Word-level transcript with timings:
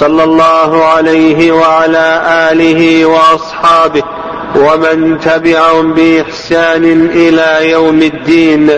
صلى 0.00 0.24
الله 0.24 0.84
عليه 0.84 1.52
وعلى 1.52 2.22
آله 2.52 3.06
وأصحابه 3.06 4.02
ومن 4.56 5.20
تبعهم 5.20 5.94
بإحسان 5.94 7.10
إلى 7.10 7.70
يوم 7.70 8.02
الدين 8.02 8.70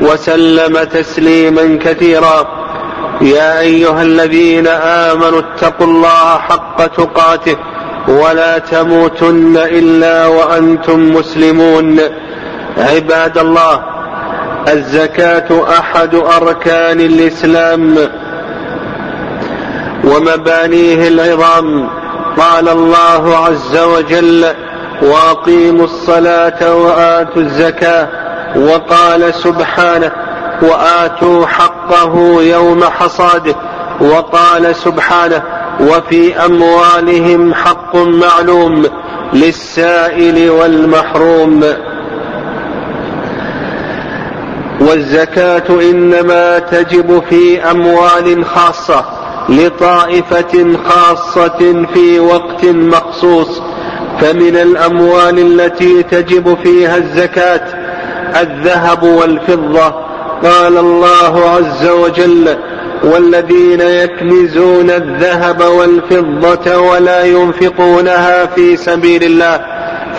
وسلم 0.00 0.84
تسليما 0.84 1.78
كثيرا. 1.84 2.62
يا 3.20 3.60
أيها 3.60 4.02
الذين 4.02 4.66
آمنوا 5.06 5.40
اتقوا 5.40 5.86
الله 5.86 6.38
حق 6.38 6.86
تقاته 6.86 7.56
ولا 8.08 8.58
تموتن 8.58 9.56
إلا 9.56 10.26
وأنتم 10.26 11.14
مسلمون. 11.14 12.00
عباد 12.78 13.38
الله 13.38 13.82
الزكاة 14.68 15.78
أحد 15.78 16.14
أركان 16.14 17.00
الإسلام. 17.00 17.98
ومبانيه 20.04 21.08
العظام. 21.08 21.88
قال 22.38 22.68
الله 22.68 23.36
عز 23.36 23.76
وجل 23.76 24.46
وأقيموا 25.02 25.84
الصلاة 25.84 26.76
وآتوا 26.76 27.42
الزكاة. 27.42 28.08
وقال 28.56 29.34
سبحانه 29.34 30.12
وآتوا 30.62 31.46
حقه 31.46 32.42
يوم 32.42 32.84
حصاده. 32.84 33.54
وقال 34.00 34.76
سبحانه 34.76 35.42
وفي 35.80 36.44
أموالهم 36.44 37.54
حق 37.54 37.96
معلوم 37.96 38.86
للسائل 39.32 40.50
والمحروم. 40.50 41.64
والزكاة 44.80 45.62
إنما 45.70 46.58
تجب 46.58 47.22
في 47.30 47.70
أموال 47.70 48.44
خاصة. 48.44 49.04
لطائفة 49.48 50.76
خاصة 50.84 51.86
في 51.94 52.20
وقت 52.20 52.64
مخصوص 52.64 53.62
فمن 54.20 54.56
الأموال 54.56 55.38
التي 55.38 56.02
تجب 56.02 56.58
فيها 56.62 56.96
الزكاة 56.96 57.60
الذهب 58.40 59.02
والفضة. 59.02 59.94
قال 60.42 60.78
الله 60.78 61.50
عز 61.50 61.88
وجل 61.88 62.56
والذين 63.02 63.80
يكنزون 63.80 64.90
الذهب 64.90 65.62
والفضة 65.62 66.78
ولا 66.78 67.24
ينفقونها 67.24 68.46
في 68.46 68.76
سبيل 68.76 69.24
الله 69.24 69.60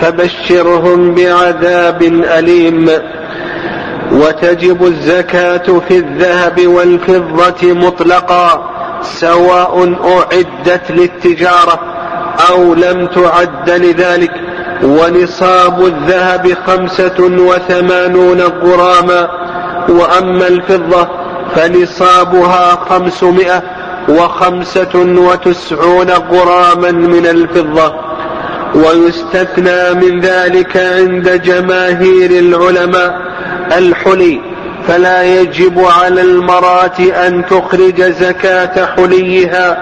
فبشرهم 0.00 1.14
بعذاب 1.14 2.02
أليم. 2.38 2.90
وتجب 4.12 4.86
الزكاة 4.86 5.80
في 5.88 5.98
الذهب 5.98 6.66
والفضة 6.66 7.72
مطلقا. 7.72 8.73
سواء 9.04 9.94
أعدت 10.04 10.90
للتجارة 10.90 11.80
أو 12.50 12.74
لم 12.74 13.06
تعد 13.06 13.70
لذلك 13.70 14.30
ونصاب 14.82 15.86
الذهب 15.86 16.56
خمسة 16.66 17.16
وثمانون 17.20 18.40
غراما 18.40 19.28
وأما 19.88 20.46
الفضة 20.46 21.08
فنصابها 21.54 22.70
خمسمائة 22.90 23.62
وخمسة 24.08 24.90
وتسعون 24.96 26.10
غراما 26.10 26.90
من 26.90 27.26
الفضة. 27.26 27.94
ويستثنى 28.74 29.94
من 29.94 30.20
ذلك 30.20 30.76
عند 30.76 31.42
جماهير 31.42 32.30
العلماء 32.30 33.20
الحلي. 33.78 34.53
فلا 34.88 35.22
يجب 35.22 35.84
على 36.02 36.20
المرأة 36.20 36.98
أن 37.26 37.46
تخرج 37.46 38.02
زكاة 38.02 38.86
حليها 38.96 39.78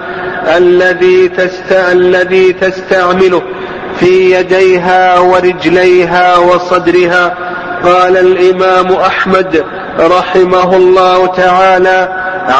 الذي 0.57 1.27
تست... 1.27 1.71
الذي 1.71 2.53
تستعمله 2.53 3.41
في 3.99 4.31
يديها 4.31 5.19
ورجليها 5.19 6.37
وصدرها. 6.37 7.37
قال 7.83 8.17
الإمام 8.17 8.91
أحمد 8.91 9.63
رحمه 9.99 10.75
الله 10.75 11.25
تعالى 11.25 12.09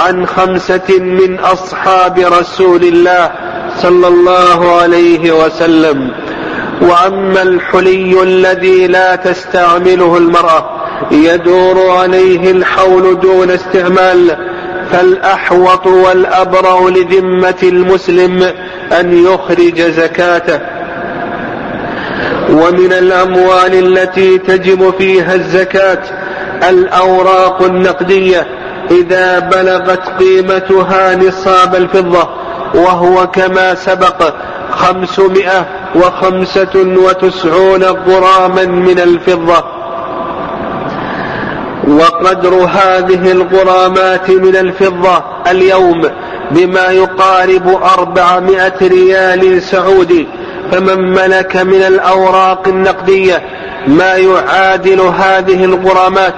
عن 0.05 0.25
خمسة 0.25 0.99
من 0.99 1.39
أصحاب 1.39 2.19
رسول 2.19 2.83
الله 2.83 3.31
صلى 3.77 4.07
الله 4.07 4.81
عليه 4.81 5.45
وسلم. 5.45 6.11
وأما 6.81 7.41
الحلي 7.41 8.23
الذي 8.23 8.87
لا 8.87 9.15
تستعمله 9.15 10.17
المرأة 10.17 10.72
يدور 11.12 11.91
عليه 11.91 12.52
الحول 12.52 13.19
دون 13.19 13.52
استعمال 13.52 14.38
فالأحوط 14.91 15.88
والأبرع 15.88 16.80
لذمة 16.80 17.64
المسلم 17.64 18.53
أن 19.00 19.25
يخرج 19.25 19.81
زكاته. 19.81 20.59
ومن 22.50 22.94
الأموال 22.94 23.97
التي 23.97 24.38
تجب 24.38 24.94
فيها 24.97 25.36
الزكاة 25.36 26.00
الأوراق 26.69 27.64
النقدية 27.64 28.47
إذا 28.91 29.40
بلغت 29.40 30.09
قيمتها 30.20 31.16
نصاب 31.16 31.75
الفضة 31.75 32.30
وهو 32.74 33.28
كما 33.28 33.75
سبق 33.75 34.34
خمسمائة 34.72 35.66
وخمسة 35.96 36.72
وتسعون 36.75 37.84
غراما 37.84 38.66
من 38.66 39.00
الفضة. 39.00 39.72
وقدر 41.88 42.53
هذه 42.53 43.31
الغرامات 43.31 44.29
من 44.29 44.55
الفضة 44.55 45.23
اليوم 45.51 46.01
بما 46.51 46.88
يقارب 46.88 47.79
أربعمائة 47.97 48.73
ريال 48.81 49.61
سعودي 49.61 50.27
فمن 50.72 51.11
ملك 51.11 51.57
من 51.57 51.83
الأوراق 51.83 52.67
النقدية 52.67 53.41
ما 53.88 54.16
يعادل 54.16 55.01
هذه 55.01 55.66
الغرامات 55.66 56.35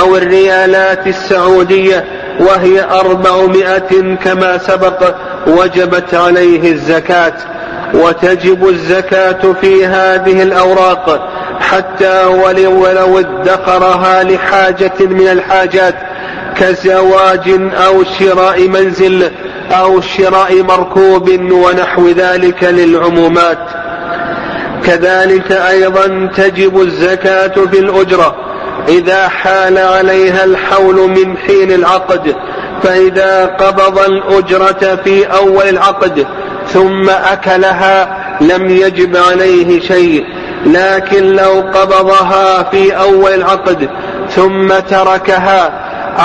أو 0.00 0.16
الريالات 0.16 1.06
السعودية 1.06 2.04
وهي 2.40 2.82
أربعمائة 2.82 4.16
كما 4.24 4.58
سبق 4.58 5.14
وجبت 5.46 6.14
عليه 6.14 6.72
الزكاة. 6.72 7.32
وتجب 7.94 8.68
الزكاة 8.68 9.52
في 9.60 9.86
هذه 9.86 10.42
الأوراق 10.42 11.28
حتى 11.70 12.24
ولو 12.24 13.18
ادخرها 13.18 14.22
لحاجة 14.22 14.92
من 15.00 15.28
الحاجات 15.28 15.94
كزواج 16.56 17.70
أو 17.86 18.04
شراء 18.18 18.68
منزل 18.68 19.30
أو 19.70 20.00
شراء 20.00 20.62
مركوب 20.62 21.28
ونحو 21.52 22.08
ذلك 22.08 22.64
للعمومات. 22.64 23.58
كذلك 24.86 25.52
أيضا 25.52 26.30
تجب 26.36 26.80
الزكاة 26.80 27.66
في 27.72 27.78
الأجرة. 27.78 28.36
إذا 28.88 29.28
حال 29.28 29.78
عليها 29.78 30.44
الحول 30.44 30.96
من 31.10 31.38
حين 31.38 31.72
العقد 31.72 32.34
فإذا 32.82 33.46
قبض 33.46 33.98
الأجرة 33.98 35.00
في 35.04 35.24
أول 35.24 35.68
العقد 35.68 36.26
ثم 36.66 37.10
أكلها 37.10 38.20
لم 38.40 38.70
يجب 38.70 39.16
عليه 39.16 39.80
شيء. 39.80 40.39
لكن 40.66 41.36
لو 41.36 41.60
قبضها 41.74 42.62
في 42.62 42.96
أول 42.96 43.34
العقد 43.34 43.88
ثم 44.30 44.68
تركها 44.68 45.70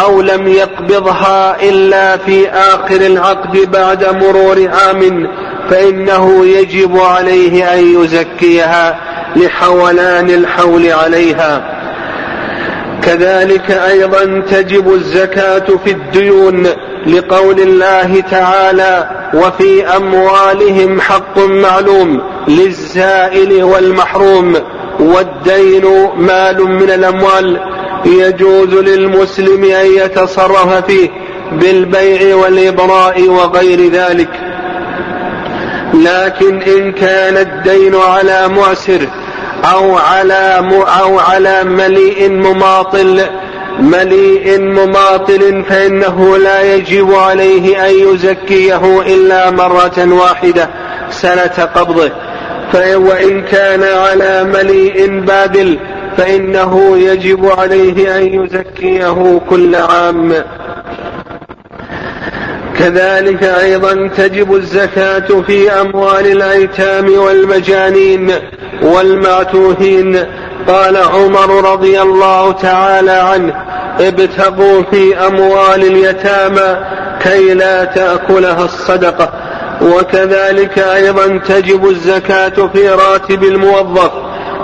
أو 0.03 0.21
لم 0.21 0.47
يقبضها 0.47 1.63
إلا 1.63 2.17
في 2.17 2.49
آخر 2.49 2.95
العقد 2.95 3.71
بعد 3.71 4.05
مرور 4.23 4.69
عام 4.73 5.27
فإنه 5.69 6.45
يجب 6.45 6.97
عليه 6.99 7.73
أن 7.73 8.01
يزكيها 8.01 8.99
لحولان 9.35 10.29
الحول 10.29 10.91
عليها. 10.91 11.63
كذلك 13.03 13.71
أيضا 13.71 14.43
تجب 14.51 14.93
الزكاة 14.93 15.65
في 15.85 15.91
الديون 15.91 16.67
لقول 17.07 17.59
الله 17.59 18.23
تعالى 18.31 19.09
وفي 19.33 19.87
أموالهم 19.87 21.01
حق 21.01 21.37
معلوم 21.37 22.21
للزائل 22.47 23.63
والمحروم 23.63 24.55
والدين 24.99 25.85
مال 26.17 26.63
من 26.63 26.89
الأموال. 26.89 27.59
يجوز 28.05 28.73
للمسلم 28.73 29.63
أن 29.63 29.85
يتصرف 29.97 30.73
فيه 30.73 31.09
بالبيع 31.51 32.35
والإبراء 32.35 33.27
وغير 33.27 33.91
ذلك. 33.91 34.29
لكن 35.93 36.61
إن 36.61 36.91
كان 36.91 37.37
الدين 37.37 37.95
على 37.95 38.47
معسر 38.47 39.07
أو 39.73 39.97
على 39.97 40.69
أو 41.01 41.19
على 41.19 41.63
مليء 41.63 42.29
مماطل 42.29 43.21
مليء 43.79 44.59
مماطل 44.59 45.65
فإنه 45.69 46.37
لا 46.37 46.75
يجب 46.75 47.13
عليه 47.13 47.89
أن 47.89 47.93
يزكيه 47.93 49.01
إلا 49.01 49.51
مرة 49.51 50.13
واحدة 50.13 50.69
سنة 51.09 51.69
قبضه. 51.75 52.11
وإن 52.73 53.41
كان 53.41 53.83
على 53.83 54.43
مليء 54.43 55.19
بادل 55.19 55.79
فإنه 56.17 56.97
يجب 56.97 57.45
عليه 57.45 58.17
أن 58.17 58.43
يزكيه 58.43 59.41
كل 59.49 59.75
عام. 59.75 60.33
كذلك 62.79 63.43
أيضا 63.43 64.07
تجب 64.17 64.55
الزكاة 64.55 65.41
في 65.47 65.71
أموال 65.71 66.27
الأيتام 66.27 67.19
والمجانين 67.19 68.31
والمعتوهين. 68.81 70.25
قال 70.67 70.97
عمر 70.97 71.71
رضي 71.71 72.01
الله 72.01 72.51
تعالى 72.51 73.11
عنه 73.11 73.53
ابتغوا 73.99 74.81
في 74.91 75.17
أموال 75.17 75.83
اليتامى 75.83 76.77
كي 77.23 77.53
لا 77.53 77.83
تأكلها 77.83 78.65
الصدقة. 78.65 79.44
وكذلك 79.85 80.79
أيضا 80.79 81.37
تجب 81.47 81.89
الزكاة 81.89 82.69
في 82.73 82.89
راتب 82.89 83.43
الموظف 83.43 84.11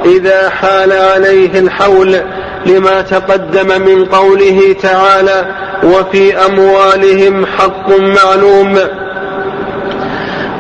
إذا 0.06 0.50
حال 0.50 0.92
عليه 0.92 1.60
الحول 1.60 2.22
لما 2.66 3.02
تقدم 3.02 3.82
من 3.82 4.06
قوله 4.06 4.76
تعالى 4.82 5.46
وفي 5.84 6.46
أموالهم 6.46 7.46
حق 7.46 7.90
معلوم. 8.00 8.80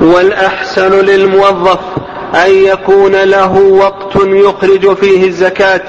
والأحسن 0.02 1.06
للموظف 1.06 1.80
أن 2.46 2.52
يكون 2.52 3.16
له 3.16 3.58
وقت 3.58 4.16
يخرج 4.16 4.94
فيه 4.98 5.28
الزكاة 5.28 5.82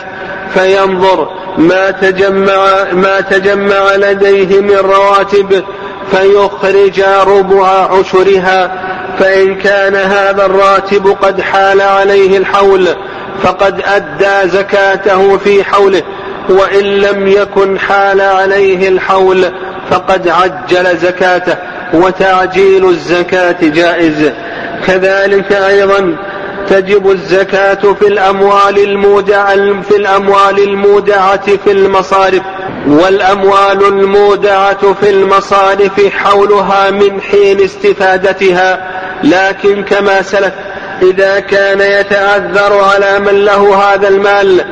فينظر 0.55 1.29
ما 1.59 1.91
تجمع 1.91 2.85
ما 2.93 3.21
تجمع 3.21 3.95
لديه 3.97 4.61
من 4.61 4.77
رواتب 4.77 5.65
فيخرج 6.11 7.01
ربع 7.27 7.67
عشرها 7.67 8.73
فإن 9.19 9.55
كان 9.55 9.95
هذا 9.95 10.47
الراتب 10.47 11.07
قد 11.23 11.41
حال 11.41 11.81
عليه 11.81 12.39
الحول 12.39 12.89
فقد 13.43 13.83
أدى 13.85 14.49
زكاته 14.49 15.39
في 15.39 15.65
حوله 15.65 16.03
وإن 16.49 16.85
لم 16.85 17.29
يكن 17.29 17.79
حال 17.79 18.21
عليه 18.21 18.89
الحول 18.89 19.45
فقد 19.91 20.29
عجل 20.29 20.97
زكاته 20.97 21.57
وتعجيل 21.95 22.89
الزكاة 22.89 23.57
جائز. 23.63 24.33
كذلك 24.87 25.53
أيضا 25.53 26.17
تجب 26.69 27.11
الزكاة 27.11 27.95
في 28.01 28.07
الأموال 28.07 28.79
المودعة 28.79 29.83
في 29.83 29.97
الأموال 29.97 30.63
المودعة 30.63 31.57
في 31.65 31.73
المصارف. 31.73 32.43
والأموال 32.87 33.85
المودعة 33.87 34.93
في 34.93 35.11
المصارف 35.11 36.15
حولها 36.15 36.91
من 36.91 37.21
حين 37.21 37.61
استفادتها 37.61 38.91
لكن 39.25 39.85
كما 39.85 40.23
سلف 40.23 40.53
إذا 41.03 41.41
كان 41.41 41.81
يتعذر 41.81 42.81
على 42.81 43.19
من 43.19 43.45
له 43.45 43.75
هذا 43.75 44.09
المال 44.09 44.65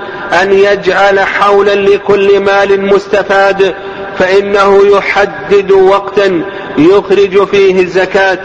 أن 0.42 0.52
يجعل 0.52 1.20
حولا 1.20 1.74
لكل 1.74 2.40
مال 2.40 2.86
مستفاد 2.86 3.74
فإنه 4.18 4.80
يحدد 4.96 5.72
وقتا 5.72 6.42
يخرج 6.78 7.44
فيه 7.44 7.82
الزكاة 7.82 8.38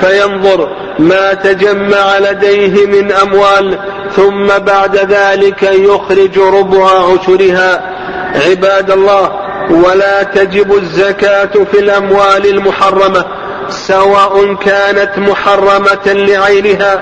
فينظر 0.00 0.68
ما 0.98 1.34
تجمع 1.34 2.18
لديه 2.18 2.86
من 2.86 3.12
أموال 3.12 3.78
ثم 4.16 4.46
بعد 4.46 4.96
ذلك 4.96 5.62
يخرج 5.62 6.38
ربع 6.38 6.90
عشرها. 6.90 7.87
عباد 8.34 8.90
الله 8.90 9.32
ولا 9.70 10.22
تجب 10.22 10.74
الزكاة 10.74 11.50
في 11.72 11.78
الأموال 11.78 12.46
المحرمة 12.46 13.24
سواء 13.68 14.54
كانت 14.54 15.18
محرمة 15.18 16.06
لعينها 16.06 17.00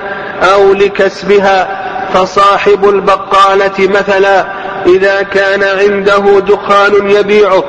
أو 0.54 0.72
لكسبها. 0.72 1.86
فصاحب 2.14 2.88
البقالة 2.88 3.88
مثلا 3.88 4.46
إذا 4.86 5.22
كان 5.22 5.62
عنده 5.62 6.40
دخان 6.40 7.10
يبيعه 7.10 7.64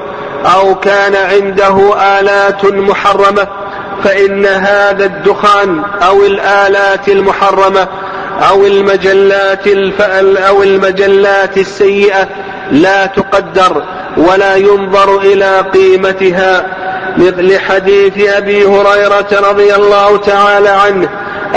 أو 0.56 0.76
كان 0.76 1.16
عنده 1.16 1.94
آلات 2.20 2.66
محرمة 2.66 3.48
فإن 4.04 4.46
هذا 4.46 5.06
الدخان 5.06 5.84
أو 6.08 6.26
الآلات 6.26 7.08
المحرمة 7.10 7.88
أو 8.42 8.66
المجلات 8.66 9.68
الفأل 9.68 10.38
أو 10.38 10.64
المجلات 10.64 11.58
السيئة 11.58 12.28
لا 12.72 13.06
تقدر 13.06 13.84
ولا 14.18 14.56
ينظر 14.56 15.20
إلى 15.20 15.66
قيمتها 15.74 16.66
مثل 17.18 17.60
حديث 17.60 18.30
أبي 18.30 18.66
هريرة 18.66 19.50
رضي 19.50 19.76
الله 19.76 20.18
تعالى 20.18 20.70
عنه 20.70 21.10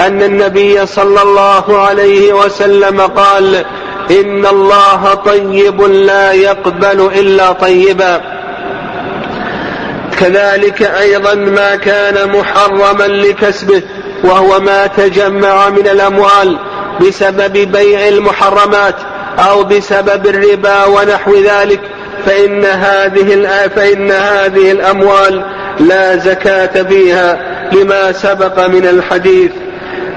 أن 0.06 0.22
النبي 0.22 0.86
صلى 0.86 1.22
الله 1.22 1.78
عليه 1.78 2.32
وسلم 2.32 3.00
قال 3.00 3.64
إن 4.10 4.46
الله 4.46 5.14
طيب 5.14 5.82
لا 5.82 6.32
يقبل 6.32 7.10
إلا 7.14 7.52
طيبا. 7.52 8.20
كذلك 10.20 10.82
أيضا 10.82 11.34
ما 11.34 11.76
كان 11.76 12.28
محرما 12.28 13.04
لكسبه 13.06 13.82
وهو 14.24 14.60
ما 14.60 14.86
تجمع 14.86 15.68
من 15.68 15.86
الأموال 15.86 16.58
بسبب 17.00 17.52
بيع 17.52 18.08
المحرمات 18.08 18.94
أو 19.38 19.64
بسبب 19.64 20.26
الربا 20.26 20.84
ونحو 20.84 21.34
ذلك 21.34 21.80
فإن 22.26 22.64
هذه 22.64 23.68
فإن 23.76 24.10
هذه 24.10 24.72
الأموال 24.72 25.44
لا 25.80 26.16
زكاة 26.16 26.82
فيها 26.82 27.38
لما 27.72 28.12
سبق 28.12 28.66
من 28.66 28.86
الحديث. 28.86 29.52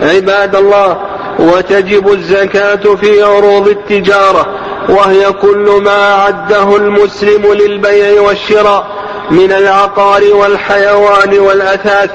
عباد 0.01 0.55
الله 0.55 0.97
وتجب 1.39 2.13
الزكاة 2.13 2.95
في 2.95 3.23
عروض 3.23 3.67
التجارة 3.67 4.47
وهي 4.89 5.31
كل 5.31 5.81
ما 5.85 6.13
عده 6.13 6.75
المسلم 6.75 7.53
للبيع 7.53 8.21
والشراء 8.21 8.87
من 9.31 9.51
العقار 9.51 10.23
والحيوان 10.33 11.39
والأثاث 11.39 12.09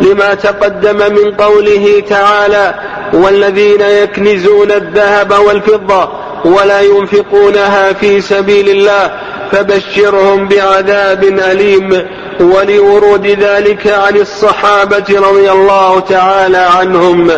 لما 0.00 0.34
تقدم 0.34 0.96
من 0.96 1.34
قوله 1.34 2.02
تعالى 2.08 2.74
والذين 3.12 3.80
يكنزون 3.80 4.70
الذهب 4.70 5.32
والفضة 5.46 6.08
ولا 6.44 6.80
ينفقونها 6.80 7.92
في 7.92 8.20
سبيل 8.20 8.68
الله 8.68 9.10
فبشرهم 9.52 10.48
بعذاب 10.48 11.24
أليم 11.24 12.06
ولورود 12.40 13.26
ذلك 13.26 13.86
عن 13.86 14.16
الصحابة 14.16 15.04
رضي 15.08 15.50
الله 15.50 16.00
تعالى 16.00 16.68
عنهم. 16.78 17.30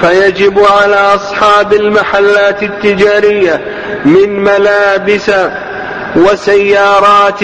فيجب 0.00 0.58
على 0.58 0.96
أصحاب 0.96 1.72
المحلات 1.72 2.62
التجارية 2.62 3.60
من 4.04 4.44
ملابس 4.44 5.30
وسيارات 6.16 7.40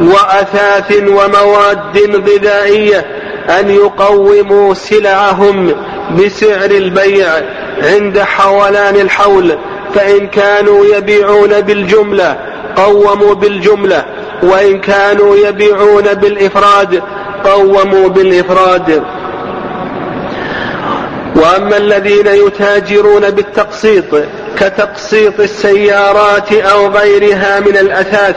وأثاث 0.00 0.92
ومواد 1.08 1.98
غذائية 2.28 3.06
أن 3.60 3.70
يقوموا 3.70 4.74
سلعهم 4.74 5.74
بسعر 6.10 6.70
البيع 6.70 7.28
عند 7.82 8.18
حولان 8.18 8.96
الحول 8.96 9.58
فإن 9.94 10.26
كانوا 10.26 10.84
يبيعون 10.96 11.60
بالجملة 11.60 12.36
قوموا 12.76 13.34
بالجملة 13.34 14.04
وإن 14.42 14.80
كانوا 14.80 15.36
يبيعون 15.36 16.14
بالإفراد 16.14 17.02
قوموا 17.44 18.08
بالإفراد. 18.08 19.02
وأما 21.36 21.76
الذين 21.76 22.26
يتاجرون 22.26 23.30
بالتقسيط 23.30 24.04
كتقسيط 24.56 25.40
السيارات 25.40 26.52
أو 26.52 26.88
غيرها 26.88 27.60
من 27.60 27.76
الأثاث 27.76 28.36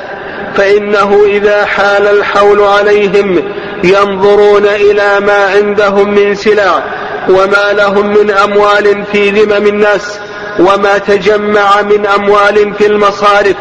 فإنه 0.56 1.22
إذا 1.26 1.66
حال 1.66 2.08
الحول 2.08 2.62
عليهم 2.62 3.44
ينظرون 3.84 4.66
إلى 4.66 5.20
ما 5.20 5.46
عندهم 5.56 6.10
من 6.16 6.36
سلع 6.36 6.84
وما 7.30 7.74
لهم 7.74 8.08
من 8.08 8.32
أموال 8.32 9.06
في 9.12 9.30
ذمم 9.30 9.68
الناس 9.68 10.20
وما 10.60 10.98
تجمع 10.98 11.82
من 11.82 12.06
أموال 12.06 12.74
في 12.74 12.86
المصارف 12.86 13.56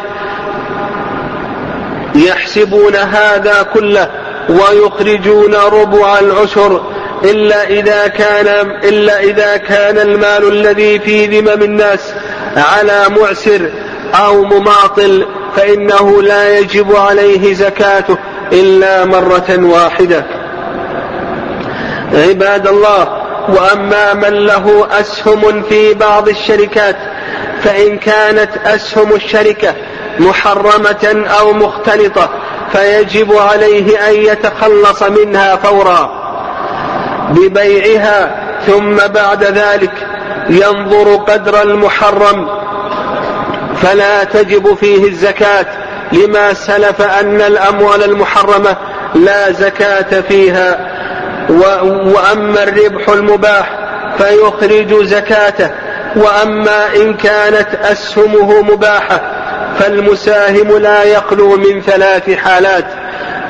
يحسبون 2.14 2.96
هذا 2.96 3.62
كله 3.74 4.10
ويخرجون 4.48 5.54
ربع 5.54 6.18
العشر 6.18 6.82
إلا 7.24 7.68
إذا 7.68 8.06
كان 8.06 8.70
إلا 8.84 9.20
إذا 9.20 9.56
كان 9.56 9.98
المال 9.98 10.48
الذي 10.48 10.98
في 10.98 11.26
ذمم 11.26 11.62
الناس 11.62 12.14
على 12.56 13.02
معسر 13.20 13.70
أو 14.14 14.44
مماطل 14.44 15.26
فإنه 15.56 16.22
لا 16.22 16.58
يجب 16.58 16.96
عليه 16.96 17.54
زكاته 17.54 18.18
إلا 18.52 19.04
مرة 19.04 19.58
واحدة. 19.62 20.24
عباد 22.14 22.66
الله 22.66 23.17
وأما 23.48 24.14
من 24.14 24.46
له 24.46 24.88
أسهم 25.00 25.62
في 25.62 25.94
بعض 25.94 26.28
الشركات 26.28 26.96
فإن 27.62 27.98
كانت 27.98 28.50
أسهم 28.66 29.14
الشركة 29.14 29.74
محرمة 30.18 31.26
أو 31.40 31.52
مختلطة 31.52 32.28
فيجب 32.72 33.36
عليه 33.36 34.08
أن 34.08 34.14
يتخلص 34.14 35.02
منها 35.02 35.56
فورا. 35.56 36.28
ببيعها 37.30 38.36
ثم 38.66 38.96
بعد 38.96 39.44
ذلك 39.44 39.92
ينظر 40.48 41.16
قدر 41.16 41.62
المحرم 41.62 42.48
فلا 43.82 44.24
تجب 44.24 44.74
فيه 44.74 45.08
الزكاة 45.08 45.66
لما 46.12 46.54
سلف 46.54 47.02
أن 47.02 47.40
الأموال 47.40 48.04
المحرمة 48.04 48.76
لا 49.14 49.52
زكاة 49.52 50.20
فيها. 50.20 50.97
وأما 51.50 52.62
الربح 52.62 53.08
المباح 53.08 53.78
فيخرج 54.18 55.04
زكاته 55.04 55.70
وأما 56.16 56.96
إن 56.96 57.14
كانت 57.14 57.68
أسهمه 57.74 58.62
مباحة 58.62 59.20
فالمساهم 59.78 60.78
لا 60.78 61.02
يخلو 61.02 61.56
من 61.56 61.82
ثلاث 61.82 62.30
حالات. 62.30 62.84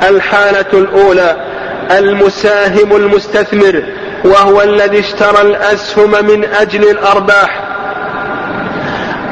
الحالة 0.09 0.67
الأولى 0.73 1.37
المساهم 1.91 2.97
المستثمر 2.97 3.83
وهو 4.25 4.63
الذي 4.63 5.01
اشترى 5.01 5.41
الأسهم 5.41 6.11
من 6.11 6.45
أجل 6.45 6.91
الأرباح. 6.91 7.65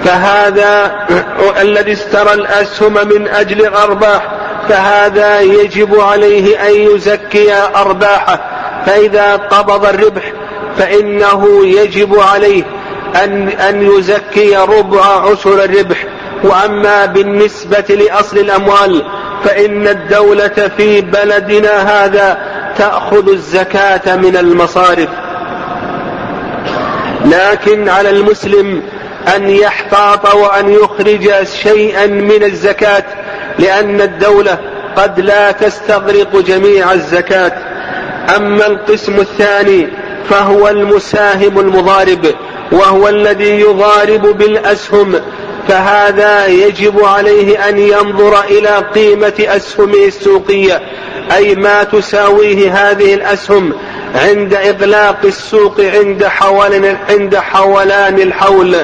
فهذا 0.05 0.93
الذي 1.63 1.93
اشترى 1.93 2.33
الأسهم 2.33 2.93
من 2.93 3.29
أجل 3.29 3.67
الأرباح 3.67 4.29
فهذا 4.69 5.41
يجب 5.41 6.01
عليه 6.01 6.69
أن 6.69 6.75
يزكي 6.75 7.53
أرباحه. 7.77 8.56
فإذا 8.87 9.37
قبض 9.37 9.87
الربح 9.87 10.33
فإنه 10.79 11.67
يجب 11.67 12.19
عليه 12.19 12.65
أن 13.25 13.49
أن 13.49 13.83
يزكي 13.83 14.57
ربع 14.57 15.05
عشر 15.05 15.65
الربح. 15.65 16.05
وأما 16.45 17.07
بالنسبة 17.07 17.95
لأصل 17.95 18.39
الأموال 18.39 19.03
فإن 19.45 19.89
الدولة 19.89 20.71
في 20.77 21.01
بلدنا 21.01 22.05
هذا 22.05 22.39
تأخذ 22.79 23.29
الزكاة 23.29 24.17
من 24.17 24.37
المصارف. 24.37 25.09
لكن 27.25 27.89
على 27.89 28.11
المسلم 28.11 28.83
أن 29.37 29.51
يحتاط 29.51 30.35
وأن 30.35 30.71
يخرج 30.71 31.45
شيئا 31.63 32.07
من 32.07 32.43
الزكاة 32.43 33.05
لأن 33.59 34.01
الدولة 34.01 34.59
قد 34.97 35.21
لا 35.21 35.53
تستغرق 35.53 36.37
جميع 36.37 36.93
الزكاة. 36.93 37.53
أما 38.37 38.67
القسم 38.67 39.21
الثاني 39.21 39.89
فهو 40.31 40.69
المساهم 40.69 41.61
المضارب 41.61 42.35
وهو 42.73 43.09
الذي 43.09 43.61
يضارب 43.61 44.39
بالأسهم 44.39 45.21
فهذا 45.69 46.47
يجب 46.47 47.05
عليه 47.05 47.69
أن 47.69 47.79
ينظر 47.79 48.41
إلى 48.41 48.83
قيمة 48.95 49.35
أسهمه 49.41 50.05
السوقية 50.07 50.83
أي 51.37 51.55
ما 51.55 51.85
تساويه 51.85 52.73
هذه 52.73 53.15
الأسهم 53.15 53.73
عند 54.15 54.55
إغلاق 54.55 55.19
السوق 55.25 55.81
عند 55.81 56.25
حولان 56.25 56.97
عند 57.11 57.37
حولان 57.37 58.19
الحول 58.19 58.77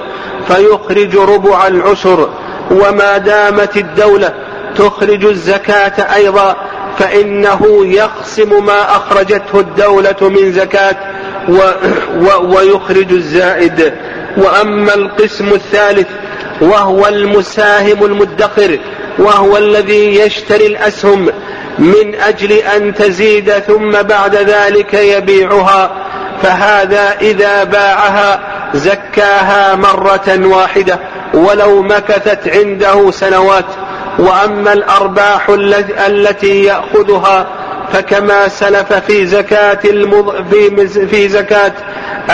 فيخرج 0.49 1.17
ربع 1.17 1.67
العشر 1.67 2.29
وما 2.71 3.19
دامت 3.19 3.77
الدولة 3.77 4.35
تخرج 4.77 5.25
الزكاة 5.25 6.15
أيضا 6.15 6.57
فإنه 6.99 7.87
يقسم 7.87 8.67
ما 8.67 8.97
أخرجته 8.97 9.61
الدولة 9.61 10.17
من 10.21 10.53
زكاة 10.53 10.97
و 11.49 11.59
و 12.21 12.57
ويخرج 12.57 13.13
الزائد. 13.13 13.93
وأما 14.37 14.95
القسم 14.95 15.49
الثالث 15.49 16.07
وهو 16.61 17.07
المساهم 17.09 18.05
المدخر 18.05 18.79
وهو 19.19 19.57
الذي 19.57 20.21
يشتري 20.21 20.67
الأسهم 20.67 21.29
من 21.79 22.15
أجل 22.15 22.53
أن 22.53 22.95
تزيد 22.95 23.51
ثم 23.51 23.91
بعد 23.91 24.37
ذلك 24.37 24.95
يبيعها. 24.95 25.91
فهذا 26.43 27.15
إذا 27.21 27.65
باعها 27.65 28.41
زكاها 28.75 29.75
مرة 29.77 30.41
واحدة 30.47 30.99
ولو 31.35 31.83
مكثت 31.83 32.49
عنده 32.49 33.11
سنوات. 33.11 33.65
وأما 34.19 34.73
الأرباح 34.73 35.49
التي 36.07 36.65
يأخذها 36.65 37.47
فكما 37.93 38.49
سلف 38.49 38.93
في 38.93 39.27
زكاة 39.27 39.79
المض... 39.85 40.45
في 40.51 40.87
في 41.07 41.29
زكاة 41.29 41.73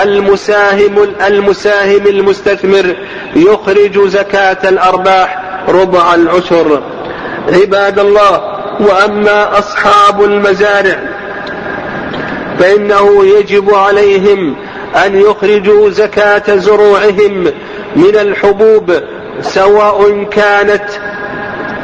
المساهم 0.03 1.15
المساهم 1.27 2.07
المستثمر 2.07 2.97
يخرج 3.37 4.09
زكاة 4.09 4.69
الأرباح 4.69 5.39
ربع 5.69 6.15
العشر. 6.15 6.83
عباد 7.49 7.99
الله 7.99 8.59
وأما 8.81 9.59
أصحاب 9.59 10.25
المزارع 10.25 10.99
فإنه 12.59 13.25
يجب 13.25 13.75
عليهم 13.75 14.57
أن 15.07 15.21
يخرجوا 15.21 15.91
زكاة 15.91 16.57
زروعهم 16.57 17.45
من 17.97 18.17
الحبوب 18.17 18.93
سواء 19.41 20.25
كانت 20.25 20.85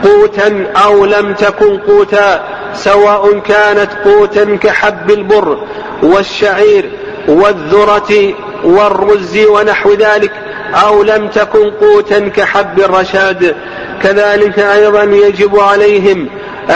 قوتا 0.05 0.73
أو 0.85 1.05
لم 1.05 1.35
تكن 1.35 1.79
قوتا 1.79 2.45
سواء 2.75 3.39
كانت 3.39 3.91
قوتا 4.05 4.57
كحب 4.57 5.11
البر 5.11 5.59
والشعير 6.03 6.91
والذرة 7.29 8.35
والرز 8.65 9.39
ونحو 9.39 9.93
ذلك 9.93 10.33
أو 10.75 11.03
لم 11.03 11.29
تكن 11.29 11.71
قوتا 11.71 12.29
كحب 12.29 12.79
الرشاد. 12.79 13.57
كذلك 14.03 14.59
أيضا 14.59 15.03
يجب 15.03 15.59
عليهم 15.59 16.29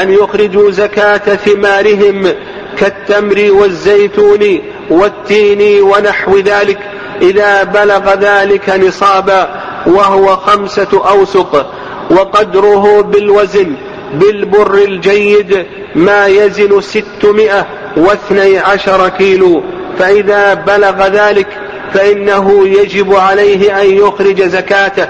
أن 0.02 0.12
يخرجوا 0.12 0.70
زكاة 0.70 1.36
ثمارهم 1.36 2.34
كالتمر 2.78 3.52
والزيتون 3.52 4.58
والتين 4.90 5.82
ونحو 5.82 6.38
ذلك 6.38 6.78
إذا 7.22 7.62
بلغ 7.62 8.14
ذلك 8.14 8.70
نصابا 8.70 9.48
وهو 9.86 10.36
خمسة 10.36 11.10
أوسق. 11.10 11.66
وقدره 12.10 13.02
بالوزن 13.02 13.76
بالبر 14.14 14.74
الجيد 14.74 15.66
ما 15.94 16.26
يزن 16.26 16.80
ستمائة 16.80 17.66
واثني 17.96 18.58
عشر 18.58 19.08
كيلو. 19.08 19.62
فإذا 19.98 20.54
بلغ 20.54 21.06
ذلك 21.06 21.46
فإنه 21.94 22.68
يجب 22.68 23.14
عليه 23.14 23.82
أن 23.82 23.86
يخرج 23.86 24.42
زكاته. 24.42 25.08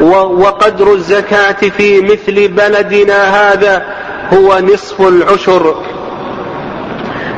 وقدر 0.00 0.92
الزكاة 0.92 1.52
في 1.52 2.00
مثل 2.00 2.48
بلدنا 2.48 3.52
هذا 3.52 3.82
هو 4.32 4.58
نصف 4.58 5.00
العشر. 5.00 5.74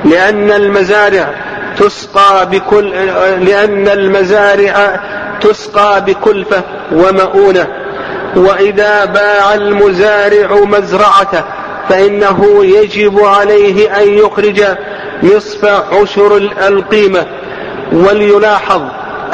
لأن 0.05 0.51
المزارع 0.51 1.35
تسقى 1.77 2.49
بكل 2.51 2.91
لأن 3.45 3.89
المزارع 3.89 5.01
تسقى 5.41 6.05
بكلفة 6.05 6.63
ومؤونة. 6.93 7.67
وإذا 8.37 9.05
باع 9.05 9.55
المزارع 9.55 10.55
مزرعته 10.55 11.45
فإنه 11.89 12.65
يجب 12.65 13.25
عليه 13.25 14.03
أن 14.03 14.09
يخرج 14.19 14.65
نصف 15.23 15.65
عشر 15.65 16.37
القيمة 16.69 17.27
وليلاحظ 17.93 18.83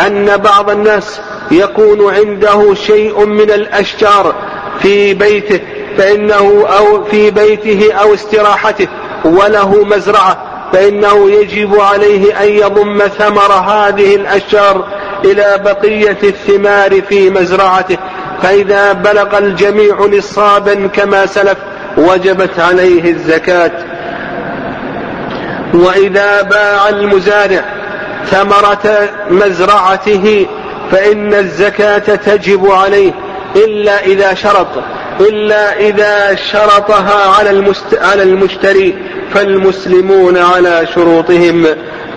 أن 0.07 0.37
بعض 0.37 0.71
الناس 0.71 1.21
يكون 1.51 2.15
عنده 2.15 2.75
شيء 2.75 3.27
من 3.27 3.51
الأشجار 3.51 4.35
في 4.83 5.15
بيته 5.15 5.61
فإنه 5.99 6.67
أو 6.79 7.05
في 7.05 7.31
بيته 7.31 7.93
أو 7.93 8.15
استراحته 8.15 8.89
وله 9.25 9.85
مزرعة 9.85 10.43
فإنه 10.73 11.31
يجب 11.31 11.81
عليه 11.81 12.43
أن 12.43 12.49
يضم 12.49 12.99
ثمر 12.99 13.53
هذه 13.53 14.17
الأشجار 14.17 14.85
إلى 15.25 15.61
بقية 15.65 16.19
الثمار 16.23 17.03
في 17.03 17.31
مزرعته. 17.31 17.99
فإذا 18.43 18.93
بلغ 18.93 19.39
الجميع 19.39 20.07
نصابا 20.19 20.87
كما 20.87 21.27
سلف 21.27 21.59
وجبت 21.97 22.61
عليه 22.61 23.11
الزكاة. 23.11 23.71
وإذا 25.75 26.43
باع 26.43 26.89
المزارع 26.89 27.65
ثمرة 28.31 29.09
مزرعته 29.31 30.47
فإن 30.91 31.35
الزكاة 31.35 31.99
تجب 31.99 32.71
عليه 32.71 33.13
إلا 33.57 34.05
إذا 34.05 34.35
شرط 34.35 34.69
إلا 35.21 35.79
إذا 35.79 36.35
شرطها 36.35 37.39
على 37.39 37.73
على 37.93 38.23
المشتري 38.23 38.99
فالمسلمون 39.35 40.39
على 40.39 40.87
شروطهم. 40.95 41.67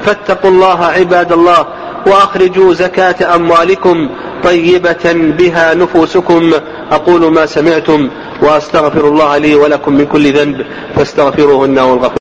فاتقوا 0.06 0.52
الله 0.52 0.86
عباد 0.86 1.32
الله. 1.32 1.66
وأخرجوا 2.08 2.74
زكاة 2.74 3.36
أموالكم 3.36 4.10
طيبة 4.44 5.14
بها 5.14 5.74
نفوسكم. 5.74 6.52
أقول 6.92 7.34
ما 7.34 7.46
سمعتم 7.46 8.10
وأستغفر 8.42 9.08
الله 9.08 9.38
لي 9.38 9.56
ولكم 9.56 9.94
من 9.94 10.06
كل 10.06 10.34
ذنب 10.34 10.66
فاستغفروه 10.96 11.66
إنه 11.66 11.94
الغفور 11.94 12.19